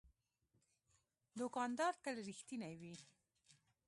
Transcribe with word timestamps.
دوکاندار 1.39 1.93
تل 2.03 2.15
رښتینی 2.29 2.73
وي. 2.81 2.95